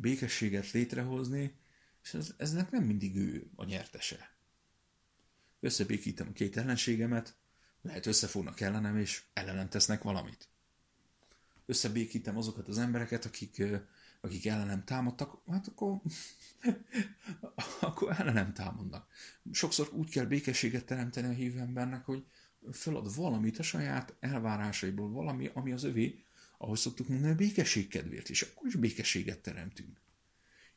békességet 0.00 0.70
létrehozni, 0.70 1.54
és 2.02 2.14
ez, 2.14 2.34
eznek 2.36 2.70
nem 2.70 2.84
mindig 2.84 3.16
ő 3.16 3.50
a 3.56 3.64
nyertese. 3.64 4.34
Összebékítem 5.60 6.26
a 6.28 6.32
két 6.32 6.56
ellenségemet, 6.56 7.34
lehet 7.82 8.06
összefognak 8.06 8.60
ellenem, 8.60 8.96
és 8.96 9.22
ellenem 9.32 9.68
tesznek 9.68 10.02
valamit. 10.02 10.48
Összebékítem 11.66 12.36
azokat 12.36 12.68
az 12.68 12.78
embereket, 12.78 13.24
akik, 13.24 13.62
akik 14.20 14.46
ellenem 14.46 14.84
támadtak, 14.84 15.42
hát 15.46 15.66
akkor, 15.66 16.00
akkor 17.80 18.20
ellenem 18.20 18.52
támadnak. 18.52 19.06
Sokszor 19.52 19.88
úgy 19.92 20.10
kell 20.10 20.24
békességet 20.24 20.84
teremteni 20.84 21.26
a 21.26 21.36
hívő 21.36 21.58
embernek, 21.58 22.04
hogy 22.04 22.24
felad 22.72 23.14
valamit 23.14 23.58
a 23.58 23.62
saját 23.62 24.16
elvárásaiból, 24.20 25.10
valami, 25.10 25.50
ami 25.54 25.72
az 25.72 25.84
övé, 25.84 26.24
ahogy 26.62 26.78
szoktuk 26.78 27.08
mondani, 27.08 27.32
a 27.32 27.36
békesség 27.36 27.88
kedvéért, 27.88 28.28
és 28.28 28.42
akkor 28.42 28.66
is 28.66 28.74
békességet 28.74 29.38
teremtünk. 29.38 30.00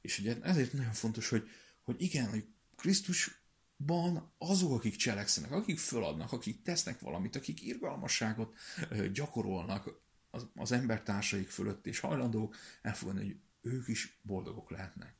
És 0.01 0.19
ugye 0.19 0.41
ezért 0.41 0.73
nagyon 0.73 0.93
fontos, 0.93 1.29
hogy, 1.29 1.49
hogy 1.83 2.01
igen, 2.01 2.29
hogy 2.29 2.45
Krisztusban 2.75 4.33
azok, 4.37 4.71
akik 4.71 4.95
cselekszenek, 4.95 5.51
akik 5.51 5.79
föladnak, 5.79 6.31
akik 6.31 6.61
tesznek 6.61 6.99
valamit, 6.99 7.35
akik 7.35 7.61
irgalmasságot 7.61 8.55
gyakorolnak 9.13 10.01
az, 10.29 10.47
az 10.55 10.71
embertársaik 10.71 11.49
fölött, 11.49 11.87
és 11.87 11.99
hajlandók 11.99 12.55
elfogadni, 12.81 13.25
hogy 13.25 13.37
ők 13.61 13.87
is 13.87 14.19
boldogok 14.21 14.71
lehetnek. 14.71 15.15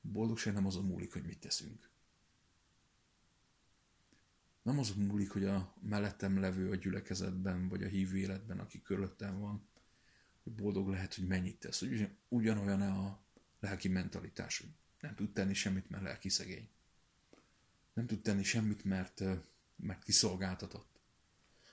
Boldogság 0.00 0.54
nem 0.54 0.66
azon 0.66 0.84
múlik, 0.84 1.12
hogy 1.12 1.24
mit 1.24 1.40
teszünk. 1.40 1.90
Nem 4.68 4.78
azon 4.78 4.96
múlik, 4.96 5.30
hogy 5.30 5.44
a 5.44 5.74
mellettem 5.80 6.40
levő 6.40 6.70
a 6.70 6.74
gyülekezetben, 6.74 7.68
vagy 7.68 7.82
a 7.82 7.86
hívő 7.86 8.16
életben, 8.16 8.58
aki 8.58 8.82
körülöttem 8.82 9.38
van, 9.40 9.68
hogy 10.42 10.52
boldog 10.52 10.88
lehet, 10.88 11.14
hogy 11.14 11.26
mennyit 11.26 11.58
tesz. 11.58 11.80
Hogy 11.80 12.10
ugyanolyan 12.28 12.82
a 12.82 13.20
lelki 13.60 13.88
mentalitás, 13.88 14.58
hogy 14.58 14.68
nem 15.00 15.14
tud 15.14 15.32
tenni 15.32 15.54
semmit, 15.54 15.90
mert 15.90 16.02
lelki 16.02 16.28
szegény. 16.28 16.68
Nem 17.92 18.06
tud 18.06 18.20
tenni 18.20 18.42
semmit, 18.42 18.84
mert, 18.84 19.22
mert 19.76 20.04
kiszolgáltatott. 20.04 21.00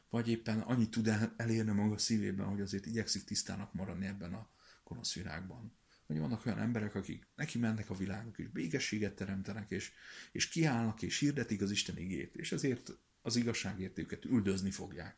Vagy 0.10 0.30
éppen 0.30 0.60
annyit 0.60 0.92
tud 0.92 1.12
elérni 1.38 1.72
maga 1.72 1.98
szívében, 1.98 2.48
hogy 2.48 2.62
azért 2.62 2.86
igyekszik 2.86 3.24
tisztának 3.24 3.74
maradni 3.74 4.06
ebben 4.06 4.34
a 4.34 4.50
gonosz 4.84 5.14
világban. 5.14 5.72
Hogy 6.05 6.19
vannak 6.19 6.45
olyan 6.45 6.59
emberek, 6.59 6.95
akik 6.95 7.27
neki 7.35 7.57
mennek 7.57 7.89
a 7.89 7.95
világok, 7.95 8.39
és 8.39 8.47
békességet 8.47 9.15
teremtenek, 9.15 9.71
és, 9.71 9.91
és 10.31 10.50
kiállnak, 10.50 11.01
és 11.01 11.19
hirdetik 11.19 11.62
az 11.62 11.71
Isten 11.71 11.97
igét, 11.97 12.35
és 12.35 12.51
ezért 12.51 12.91
az 13.21 13.35
igazságért 13.35 14.00
őket 14.00 14.25
üldözni 14.25 14.72
fogják. 14.72 15.18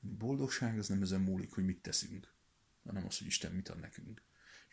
Boldogság 0.00 0.78
az 0.78 0.88
nem 0.88 1.02
ezen 1.02 1.20
múlik, 1.20 1.52
hogy 1.52 1.64
mit 1.64 1.82
teszünk, 1.82 2.32
hanem 2.84 3.06
az, 3.06 3.18
hogy 3.18 3.26
Isten 3.26 3.52
mit 3.52 3.68
ad 3.68 3.80
nekünk. 3.80 4.22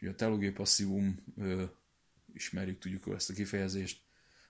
Ugye 0.02 0.12
a 0.12 0.16
teológiai 0.16 0.52
passzívum, 0.52 1.24
ö, 1.38 1.66
ismerjük, 2.34 2.80
tudjuk 2.80 3.08
ezt 3.08 3.30
a 3.30 3.34
kifejezést, 3.34 4.02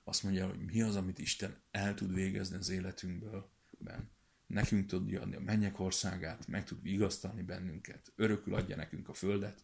azt 0.03 0.23
mondja, 0.23 0.47
hogy 0.47 0.59
mi 0.59 0.81
az, 0.81 0.95
amit 0.95 1.19
Isten 1.19 1.61
el 1.71 1.93
tud 1.93 2.13
végezni 2.13 2.55
az 2.55 2.69
életünkből. 2.69 3.49
Ben. 3.77 4.09
Nekünk 4.47 4.85
tudja 4.85 5.21
adni 5.21 5.35
a 5.35 5.39
mennyek 5.39 5.79
országát, 5.79 6.47
meg 6.47 6.63
tud 6.63 6.81
vigasztalni 6.81 7.41
bennünket, 7.41 8.11
örökül 8.15 8.55
adja 8.55 8.75
nekünk 8.75 9.09
a 9.09 9.13
földet, 9.13 9.63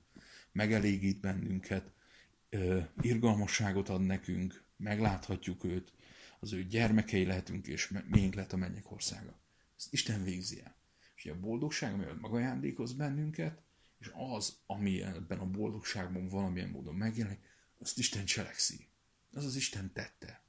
megelégít 0.55 1.19
bennünket, 1.19 1.91
irgalmasságot 3.01 3.89
ad 3.89 4.01
nekünk, 4.01 4.63
megláthatjuk 4.77 5.63
őt, 5.63 5.93
az 6.39 6.53
ő 6.53 6.63
gyermekei 6.63 7.25
lehetünk, 7.25 7.67
és 7.67 7.93
miénk 8.07 8.33
lett 8.33 8.53
a 8.53 8.57
mennyek 8.57 8.91
országa. 8.91 9.39
Ezt 9.77 9.93
Isten 9.93 10.23
végzi 10.23 10.61
el. 10.61 10.75
És 11.15 11.25
a 11.25 11.39
boldogság, 11.39 11.93
amivel 11.93 12.17
magajándékoz 12.21 12.93
bennünket, 12.93 13.61
és 13.99 14.11
az, 14.13 14.57
ami 14.65 15.01
ebben 15.01 15.39
a 15.39 15.45
boldogságban 15.45 16.27
valamilyen 16.27 16.69
módon 16.69 16.95
megjelenik, 16.95 17.39
azt 17.77 17.97
Isten 17.97 18.25
cselekszi. 18.25 18.87
Az 19.31 19.45
az 19.45 19.55
Isten 19.55 19.93
tette. 19.93 20.43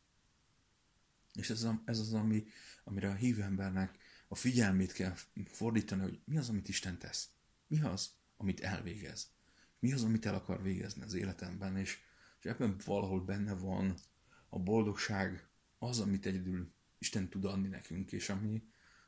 És 1.35 1.51
ez, 1.51 1.62
a, 1.62 1.83
ez 1.85 1.99
az, 1.99 2.12
ami, 2.12 2.47
amire 2.85 3.09
a 3.09 3.14
hívő 3.14 3.42
embernek 3.42 3.99
a 4.29 4.35
figyelmét 4.35 4.92
kell 4.92 5.14
fordítani, 5.45 6.03
hogy 6.03 6.21
mi 6.25 6.37
az, 6.37 6.49
amit 6.49 6.69
Isten 6.69 6.99
tesz. 6.99 7.29
Mi 7.66 7.81
az, 7.81 8.11
amit 8.37 8.61
elvégez. 8.61 9.35
Mi 9.79 9.93
az, 9.93 10.03
amit 10.03 10.27
el 10.27 10.35
akar 10.35 10.62
végezni 10.62 11.03
az 11.03 11.15
életemben, 11.15 11.77
és, 11.77 11.99
és 12.39 12.45
ebben 12.45 12.77
valahol 12.85 13.21
benne 13.21 13.55
van 13.55 13.95
a 14.49 14.59
boldogság, 14.59 15.49
az, 15.79 16.01
amit 16.01 16.27
egyedül 16.27 16.73
Isten 16.99 17.29
tud 17.29 17.45
adni 17.45 17.69
nekünk, 17.69 18.12
és 18.12 18.29
ami, 18.29 18.62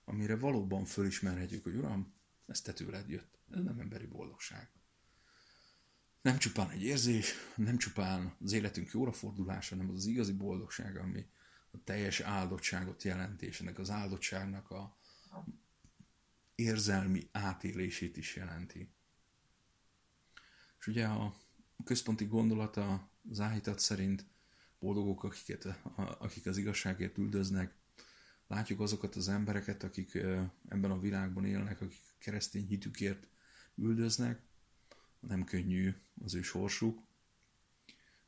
amire 0.04 0.36
valóban 0.36 0.84
fölismerhetjük, 0.84 1.62
hogy 1.62 1.74
Uram, 1.74 2.14
ez 2.46 2.60
te 2.60 2.72
tőled 2.72 3.08
jött. 3.08 3.38
Ez 3.50 3.62
nem 3.62 3.80
emberi 3.80 4.06
boldogság. 4.06 4.70
Nem 6.22 6.38
csupán 6.38 6.70
egy 6.70 6.82
érzés, 6.82 7.34
nem 7.56 7.76
csupán 7.76 8.36
az 8.40 8.52
életünk 8.52 8.90
jóra 8.90 9.12
fordulása, 9.12 9.74
hanem 9.76 9.90
az 9.90 9.96
az 9.96 10.06
igazi 10.06 10.32
boldogság, 10.32 10.96
ami 10.96 11.26
a 11.70 11.84
teljes 11.84 12.20
áldottságot 12.20 13.02
jelenti, 13.02 13.46
és 13.46 13.60
ennek 13.60 13.78
az 13.78 13.90
áldottságnak 13.90 14.70
a 14.70 14.96
érzelmi 16.54 17.28
átélését 17.32 18.16
is 18.16 18.36
jelenti. 18.36 18.92
Ugye 20.88 21.06
a 21.06 21.34
központi 21.84 22.24
gondolata 22.24 23.10
az 23.30 23.40
áhítat 23.40 23.78
szerint 23.78 24.26
boldogok, 24.78 25.24
akiket, 25.24 25.64
akik 25.96 26.46
az 26.46 26.56
igazságért 26.56 27.18
üldöznek, 27.18 27.74
látjuk 28.46 28.80
azokat 28.80 29.16
az 29.16 29.28
embereket, 29.28 29.82
akik 29.82 30.14
ebben 30.68 30.90
a 30.90 31.00
világban 31.00 31.44
élnek, 31.44 31.80
akik 31.80 32.00
keresztény 32.18 32.66
hitükért 32.66 33.26
üldöznek, 33.74 34.42
nem 35.20 35.44
könnyű 35.44 35.94
az 36.24 36.34
ő 36.34 36.42
sorsuk, 36.42 37.02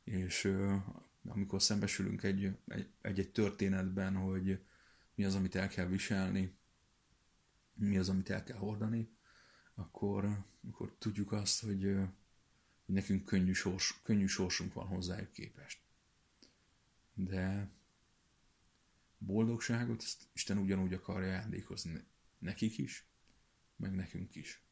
és 0.03 0.53
amikor 1.23 1.61
szembesülünk 1.61 2.23
egy, 2.23 2.57
egy, 3.01 3.31
történetben, 3.31 4.15
hogy 4.15 4.59
mi 5.15 5.25
az, 5.25 5.35
amit 5.35 5.55
el 5.55 5.67
kell 5.67 5.87
viselni, 5.87 6.57
mi 7.73 7.97
az, 7.97 8.09
amit 8.09 8.29
el 8.29 8.43
kell 8.43 8.57
hordani, 8.57 9.09
akkor, 9.75 10.45
akkor 10.67 10.95
tudjuk 10.97 11.31
azt, 11.31 11.63
hogy, 11.63 11.95
hogy 12.91 12.99
nekünk 12.99 13.25
könnyű, 13.25 13.53
sors, 13.53 14.01
könnyű 14.03 14.25
sorsunk 14.25 14.73
van 14.73 14.87
hozzájuk 14.87 15.31
képest. 15.31 15.79
De 17.13 17.69
boldogságot 19.17 20.01
ezt 20.01 20.27
Isten 20.33 20.57
ugyanúgy 20.57 20.93
akarja 20.93 21.27
ajándékozni 21.27 22.03
nekik 22.39 22.77
is, 22.77 23.05
meg 23.75 23.95
nekünk 23.95 24.35
is. 24.35 24.63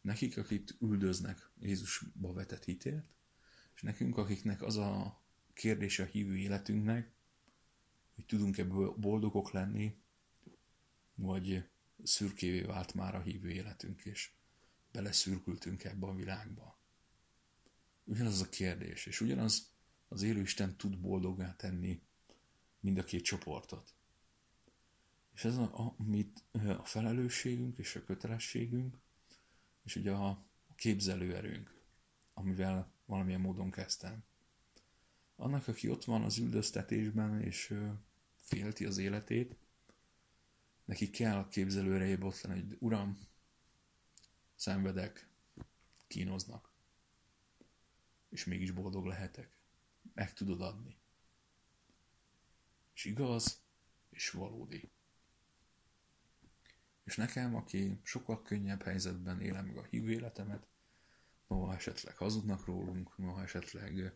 Nekik, 0.00 0.36
akik 0.36 0.76
üldöznek 0.80 1.50
Jézusba 1.60 2.32
vetett 2.32 2.64
hitért, 2.64 3.06
és 3.74 3.82
nekünk, 3.82 4.16
akiknek 4.16 4.62
az 4.62 4.76
a 4.76 5.22
kérdése 5.52 6.02
a 6.02 6.06
hívő 6.06 6.36
életünknek, 6.36 7.12
hogy 8.14 8.26
tudunk-e 8.26 8.64
boldogok 8.96 9.50
lenni, 9.50 9.96
vagy 11.14 11.68
szürkévé 12.02 12.60
vált 12.60 12.94
már 12.94 13.14
a 13.14 13.20
hívő 13.20 13.50
életünk, 13.50 14.04
és 14.04 14.30
beleszürkültünk 14.90 15.84
ebbe 15.84 16.06
a 16.06 16.14
világba. 16.14 16.81
Ugyanaz 18.04 18.40
a 18.40 18.48
kérdés, 18.48 19.06
és 19.06 19.20
ugyanaz 19.20 19.70
az 20.08 20.22
élő 20.22 20.40
Isten 20.40 20.76
tud 20.76 20.98
boldogá 20.98 21.56
tenni 21.56 22.02
mind 22.80 22.98
a 22.98 23.04
két 23.04 23.24
csoportot. 23.24 23.94
És 25.34 25.44
ez 25.44 25.56
a, 25.56 25.94
amit 25.98 26.44
a 26.52 26.84
felelősségünk 26.84 27.78
és 27.78 27.96
a 27.96 28.04
kötelességünk, 28.04 28.98
és 29.84 29.96
ugye 29.96 30.12
a 30.12 30.44
képzelőerőnk, 30.74 31.80
amivel 32.34 32.92
valamilyen 33.06 33.40
módon 33.40 33.70
kezdtem. 33.70 34.24
Annak, 35.36 35.68
aki 35.68 35.88
ott 35.88 36.04
van 36.04 36.22
az 36.22 36.38
üldöztetésben, 36.38 37.40
és 37.40 37.74
félti 38.36 38.84
az 38.84 38.98
életét, 38.98 39.56
neki 40.84 41.10
kell 41.10 41.38
a 41.38 41.48
képzelőerejébe 41.48 42.24
ott 42.26 42.40
lenni, 42.40 42.60
hogy 42.60 42.76
Uram, 42.80 43.18
szenvedek, 44.54 45.28
kínoznak, 46.06 46.71
és 48.32 48.44
mégis 48.44 48.70
boldog 48.70 49.06
lehetek. 49.06 49.56
Meg 50.14 50.32
tudod 50.32 50.60
adni. 50.60 50.96
És 52.94 53.04
igaz, 53.04 53.62
és 54.10 54.30
valódi. 54.30 54.90
És 57.04 57.16
nekem, 57.16 57.54
aki 57.54 58.00
sokkal 58.02 58.42
könnyebb 58.42 58.82
helyzetben 58.82 59.40
élem 59.40 59.66
meg 59.66 59.76
a 59.76 59.84
hívő 59.84 60.10
életemet, 60.10 60.66
noha 61.46 61.74
esetleg 61.74 62.16
hazudnak 62.16 62.64
rólunk, 62.64 63.18
noha 63.18 63.42
esetleg 63.42 64.12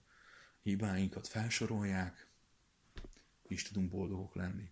hibáinkat 0.62 1.26
felsorolják, 1.26 2.30
is 3.48 3.62
tudunk 3.62 3.90
boldogok 3.90 4.34
lenni. 4.34 4.70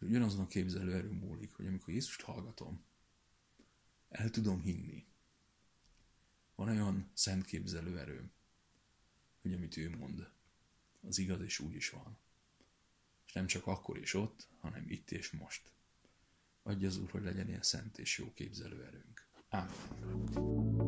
Ugyanazon 0.00 0.40
a 0.40 0.46
képzelő 0.46 0.94
erő 0.94 1.10
múlik, 1.10 1.52
hogy 1.52 1.66
amikor 1.66 1.94
Jézust 1.94 2.20
hallgatom, 2.20 2.84
el 4.08 4.30
tudom 4.30 4.60
hinni. 4.60 5.06
Van 6.58 6.68
olyan 6.68 7.10
szent 7.14 7.44
képzelő 7.44 7.98
erőm, 7.98 8.30
hogy 9.42 9.52
amit 9.52 9.76
ő 9.76 9.96
mond, 9.96 10.28
az 11.00 11.18
igaz 11.18 11.40
és 11.40 11.58
úgy 11.58 11.74
is 11.74 11.90
van. 11.90 12.18
És 13.26 13.32
nem 13.32 13.46
csak 13.46 13.66
akkor 13.66 13.98
és 13.98 14.14
ott, 14.14 14.48
hanem 14.60 14.84
itt 14.88 15.10
és 15.10 15.30
most. 15.30 15.72
Adja 16.62 16.88
az 16.88 16.96
Úr, 16.96 17.10
hogy 17.10 17.22
legyen 17.22 17.48
ilyen 17.48 17.62
szent 17.62 17.98
és 17.98 18.18
jó 18.18 18.32
képzelő 18.34 18.84
erőnk. 18.84 19.26
Amen. 19.48 20.87